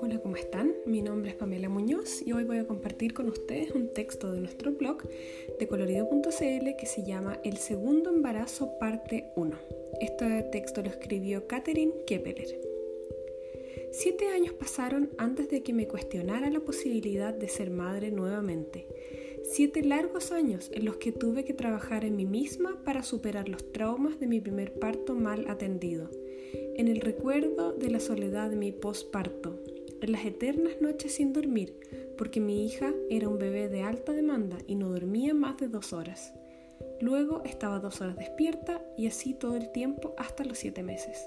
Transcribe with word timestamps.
Hola, 0.00 0.18
¿cómo 0.20 0.34
están? 0.34 0.74
Mi 0.84 1.00
nombre 1.00 1.30
es 1.30 1.36
Pamela 1.36 1.68
Muñoz 1.68 2.22
y 2.26 2.32
hoy 2.32 2.42
voy 2.42 2.58
a 2.58 2.66
compartir 2.66 3.14
con 3.14 3.28
ustedes 3.28 3.70
un 3.70 3.92
texto 3.92 4.32
de 4.32 4.40
nuestro 4.40 4.72
blog 4.72 5.06
de 5.60 5.68
colorido.cl 5.68 6.76
que 6.76 6.86
se 6.86 7.04
llama 7.04 7.38
El 7.44 7.58
segundo 7.58 8.10
embarazo 8.10 8.78
parte 8.80 9.30
1. 9.36 9.56
Este 10.00 10.42
texto 10.50 10.82
lo 10.82 10.88
escribió 10.88 11.46
Catherine 11.46 11.92
Keppeler. 12.04 12.60
Siete 13.92 14.28
años 14.28 14.54
pasaron 14.54 15.10
antes 15.18 15.48
de 15.50 15.62
que 15.62 15.72
me 15.72 15.86
cuestionara 15.86 16.50
la 16.50 16.60
posibilidad 16.60 17.32
de 17.32 17.48
ser 17.48 17.70
madre 17.70 18.10
nuevamente. 18.10 18.88
Siete 19.42 19.82
largos 19.82 20.32
años 20.32 20.70
en 20.72 20.84
los 20.84 20.96
que 20.96 21.12
tuve 21.12 21.44
que 21.44 21.54
trabajar 21.54 22.04
en 22.04 22.16
mí 22.16 22.24
misma 22.24 22.80
para 22.84 23.02
superar 23.02 23.48
los 23.48 23.72
traumas 23.72 24.20
de 24.20 24.26
mi 24.26 24.40
primer 24.40 24.74
parto 24.74 25.14
mal 25.14 25.48
atendido, 25.48 26.10
en 26.76 26.88
el 26.88 27.00
recuerdo 27.00 27.72
de 27.72 27.90
la 27.90 28.00
soledad 28.00 28.50
de 28.50 28.56
mi 28.56 28.72
posparto, 28.72 29.58
en 30.00 30.12
las 30.12 30.24
eternas 30.24 30.80
noches 30.80 31.14
sin 31.14 31.32
dormir, 31.32 31.74
porque 32.16 32.40
mi 32.40 32.64
hija 32.64 32.94
era 33.08 33.28
un 33.28 33.38
bebé 33.38 33.68
de 33.68 33.82
alta 33.82 34.12
demanda 34.12 34.58
y 34.66 34.76
no 34.76 34.88
dormía 34.90 35.34
más 35.34 35.56
de 35.58 35.68
dos 35.68 35.92
horas. 35.92 36.32
Luego 37.00 37.42
estaba 37.44 37.80
dos 37.80 38.00
horas 38.00 38.16
despierta 38.16 38.84
y 38.96 39.06
así 39.06 39.34
todo 39.34 39.56
el 39.56 39.72
tiempo 39.72 40.14
hasta 40.18 40.44
los 40.44 40.58
siete 40.58 40.82
meses. 40.82 41.26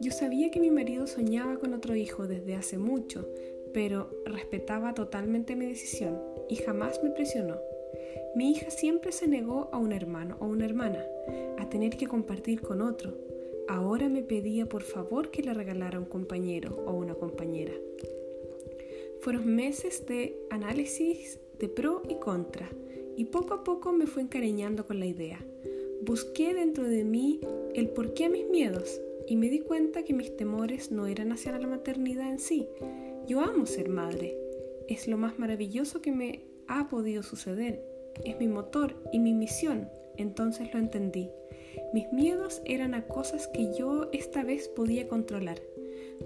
Yo 0.00 0.10
sabía 0.10 0.50
que 0.50 0.60
mi 0.60 0.70
marido 0.70 1.06
soñaba 1.06 1.58
con 1.58 1.74
otro 1.74 1.94
hijo 1.94 2.26
desde 2.26 2.56
hace 2.56 2.76
mucho, 2.76 3.28
pero 3.72 4.10
respetaba 4.26 4.94
totalmente 4.94 5.54
mi 5.56 5.66
decisión 5.66 6.29
y 6.50 6.56
jamás 6.56 7.02
me 7.02 7.10
presionó. 7.10 7.56
Mi 8.34 8.50
hija 8.50 8.70
siempre 8.70 9.12
se 9.12 9.28
negó 9.28 9.70
a 9.72 9.78
un 9.78 9.92
hermano 9.92 10.36
o 10.40 10.46
una 10.46 10.66
hermana, 10.66 11.04
a 11.58 11.68
tener 11.70 11.96
que 11.96 12.06
compartir 12.06 12.60
con 12.60 12.82
otro, 12.82 13.16
ahora 13.68 14.08
me 14.08 14.22
pedía 14.22 14.66
por 14.66 14.82
favor 14.82 15.30
que 15.30 15.42
le 15.42 15.54
regalara 15.54 15.98
un 15.98 16.04
compañero 16.04 16.76
o 16.86 16.92
una 16.92 17.14
compañera. 17.14 17.72
Fueron 19.20 19.54
meses 19.54 20.04
de 20.06 20.36
análisis 20.50 21.38
de 21.58 21.68
pro 21.68 22.02
y 22.08 22.16
contra, 22.16 22.68
y 23.16 23.26
poco 23.26 23.54
a 23.54 23.64
poco 23.64 23.92
me 23.92 24.06
fui 24.06 24.22
encariñando 24.22 24.86
con 24.86 24.98
la 24.98 25.06
idea. 25.06 25.44
Busqué 26.02 26.54
dentro 26.54 26.84
de 26.84 27.04
mí 27.04 27.40
el 27.74 27.90
porqué 27.90 28.24
a 28.24 28.30
mis 28.30 28.48
miedos 28.48 29.00
y 29.28 29.36
me 29.36 29.48
di 29.48 29.60
cuenta 29.60 30.02
que 30.04 30.14
mis 30.14 30.36
temores 30.36 30.90
no 30.90 31.06
eran 31.06 31.30
hacia 31.30 31.56
la 31.56 31.66
maternidad 31.66 32.28
en 32.28 32.38
sí. 32.38 32.66
Yo 33.28 33.40
amo 33.40 33.66
ser 33.66 33.88
madre. 33.88 34.49
Es 34.90 35.06
lo 35.06 35.16
más 35.16 35.38
maravilloso 35.38 36.02
que 36.02 36.10
me 36.10 36.42
ha 36.66 36.88
podido 36.88 37.22
suceder. 37.22 37.80
Es 38.24 38.36
mi 38.40 38.48
motor 38.48 38.96
y 39.12 39.20
mi 39.20 39.32
misión. 39.32 39.88
Entonces 40.16 40.74
lo 40.74 40.80
entendí. 40.80 41.30
Mis 41.94 42.12
miedos 42.12 42.60
eran 42.64 42.94
a 42.94 43.06
cosas 43.06 43.46
que 43.46 43.72
yo 43.78 44.08
esta 44.12 44.42
vez 44.42 44.66
podía 44.66 45.06
controlar. 45.06 45.62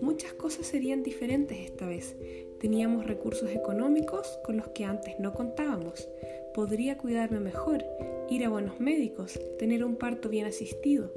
Muchas 0.00 0.32
cosas 0.32 0.66
serían 0.66 1.02
diferentes 1.02 1.58
esta 1.58 1.86
vez. 1.86 2.16
Teníamos 2.58 3.06
recursos 3.06 3.50
económicos 3.50 4.38
con 4.46 4.56
los 4.56 4.68
que 4.68 4.86
antes 4.86 5.20
no 5.20 5.34
contábamos. 5.34 6.08
Podría 6.54 6.96
cuidarme 6.96 7.40
mejor, 7.40 7.84
ir 8.30 8.46
a 8.46 8.48
buenos 8.48 8.80
médicos, 8.80 9.38
tener 9.58 9.84
un 9.84 9.96
parto 9.96 10.30
bien 10.30 10.46
asistido. 10.46 11.12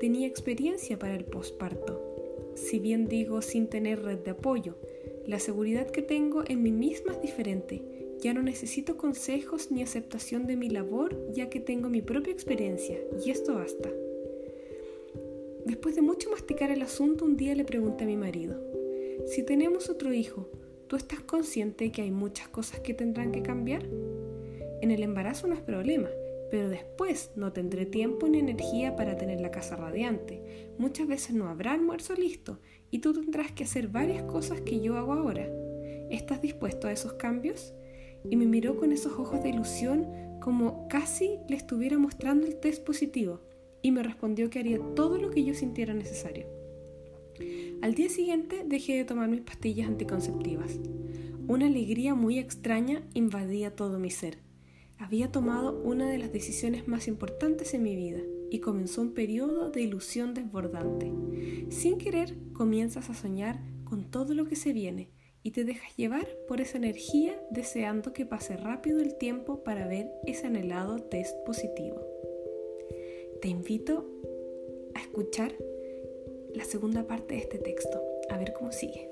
Tenía 0.00 0.26
experiencia 0.26 0.98
para 0.98 1.14
el 1.14 1.26
posparto. 1.26 2.02
Si 2.54 2.78
bien 2.78 3.06
digo 3.06 3.42
sin 3.42 3.68
tener 3.68 4.02
red 4.02 4.20
de 4.20 4.30
apoyo, 4.30 4.78
la 5.26 5.38
seguridad 5.38 5.90
que 5.90 6.02
tengo 6.02 6.44
en 6.46 6.62
mí 6.62 6.72
misma 6.72 7.12
es 7.12 7.22
diferente 7.22 7.82
ya 8.20 8.32
no 8.32 8.42
necesito 8.42 8.96
consejos 8.96 9.70
ni 9.70 9.82
aceptación 9.82 10.46
de 10.46 10.56
mi 10.56 10.70
labor, 10.70 11.16
ya 11.32 11.50
que 11.50 11.60
tengo 11.60 11.88
mi 11.88 12.02
propia 12.02 12.32
experiencia, 12.32 12.98
y 13.24 13.30
esto 13.30 13.54
basta. 13.54 13.90
Después 15.64 15.94
de 15.96 16.02
mucho 16.02 16.30
masticar 16.30 16.70
el 16.70 16.82
asunto, 16.82 17.24
un 17.24 17.36
día 17.36 17.54
le 17.54 17.64
pregunté 17.64 18.04
a 18.04 18.06
mi 18.06 18.16
marido, 18.16 18.60
si 19.26 19.44
tenemos 19.44 19.90
otro 19.90 20.12
hijo, 20.12 20.48
¿tú 20.86 20.96
estás 20.96 21.20
consciente 21.20 21.90
que 21.92 22.02
hay 22.02 22.10
muchas 22.10 22.48
cosas 22.48 22.80
que 22.80 22.94
tendrán 22.94 23.32
que 23.32 23.42
cambiar? 23.42 23.84
En 24.80 24.90
el 24.90 25.02
embarazo 25.02 25.46
no 25.46 25.54
es 25.54 25.60
problema, 25.60 26.08
pero 26.50 26.68
después 26.68 27.30
no 27.36 27.52
tendré 27.52 27.86
tiempo 27.86 28.28
ni 28.28 28.38
energía 28.38 28.96
para 28.96 29.16
tener 29.16 29.40
la 29.40 29.50
casa 29.50 29.76
radiante. 29.76 30.70
Muchas 30.78 31.06
veces 31.06 31.34
no 31.34 31.48
habrá 31.48 31.72
almuerzo 31.72 32.14
listo 32.14 32.60
y 32.90 33.00
tú 33.00 33.12
tendrás 33.12 33.52
que 33.52 33.64
hacer 33.64 33.88
varias 33.88 34.22
cosas 34.24 34.60
que 34.60 34.80
yo 34.80 34.96
hago 34.96 35.12
ahora. 35.12 35.48
¿Estás 36.10 36.40
dispuesto 36.42 36.86
a 36.86 36.92
esos 36.92 37.14
cambios? 37.14 37.74
y 38.30 38.36
me 38.36 38.46
miró 38.46 38.76
con 38.76 38.92
esos 38.92 39.12
ojos 39.12 39.42
de 39.42 39.50
ilusión 39.50 40.06
como 40.40 40.88
casi 40.88 41.38
le 41.48 41.56
estuviera 41.56 41.98
mostrando 41.98 42.46
el 42.46 42.58
test 42.58 42.84
positivo 42.84 43.40
y 43.82 43.92
me 43.92 44.02
respondió 44.02 44.50
que 44.50 44.58
haría 44.58 44.78
todo 44.94 45.18
lo 45.18 45.30
que 45.30 45.44
yo 45.44 45.54
sintiera 45.54 45.94
necesario. 45.94 46.46
Al 47.82 47.94
día 47.94 48.08
siguiente 48.08 48.64
dejé 48.66 48.96
de 48.96 49.04
tomar 49.04 49.28
mis 49.28 49.42
pastillas 49.42 49.88
anticonceptivas. 49.88 50.78
Una 51.46 51.66
alegría 51.66 52.14
muy 52.14 52.38
extraña 52.38 53.02
invadía 53.14 53.76
todo 53.76 53.98
mi 53.98 54.10
ser. 54.10 54.38
Había 54.98 55.30
tomado 55.30 55.80
una 55.82 56.10
de 56.10 56.18
las 56.18 56.32
decisiones 56.32 56.88
más 56.88 57.08
importantes 57.08 57.74
en 57.74 57.82
mi 57.82 57.94
vida 57.94 58.20
y 58.50 58.60
comenzó 58.60 59.02
un 59.02 59.12
periodo 59.12 59.70
de 59.70 59.82
ilusión 59.82 60.34
desbordante. 60.34 61.12
Sin 61.70 61.98
querer 61.98 62.34
comienzas 62.52 63.10
a 63.10 63.14
soñar 63.14 63.60
con 63.84 64.10
todo 64.10 64.34
lo 64.34 64.46
que 64.46 64.56
se 64.56 64.72
viene 64.72 65.10
y 65.42 65.52
te 65.52 65.64
dejas 65.64 65.96
llevar 65.96 66.26
por 66.48 66.60
esa 66.60 66.76
energía 66.76 67.40
deseando 67.50 68.12
que 68.12 68.26
pase 68.26 68.56
rápido 68.56 69.00
el 69.00 69.16
tiempo 69.16 69.62
para 69.62 69.86
ver 69.86 70.10
ese 70.26 70.46
anhelado 70.46 70.98
test 70.98 71.36
positivo. 71.44 72.00
Te 73.40 73.48
invito 73.48 74.10
a 74.94 75.00
escuchar 75.00 75.52
la 76.54 76.64
segunda 76.64 77.06
parte 77.06 77.34
de 77.34 77.40
este 77.40 77.58
texto, 77.58 78.02
a 78.30 78.38
ver 78.38 78.52
cómo 78.54 78.72
sigue. 78.72 79.10